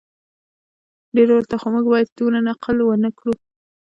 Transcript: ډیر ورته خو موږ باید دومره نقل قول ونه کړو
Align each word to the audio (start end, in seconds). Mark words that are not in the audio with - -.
ډیر 1.15 1.27
ورته 1.33 1.55
خو 1.61 1.67
موږ 1.73 1.85
باید 1.93 2.09
دومره 2.17 2.39
نقل 2.47 2.57
قول 2.63 2.77
ونه 2.83 3.09
کړو 3.17 3.33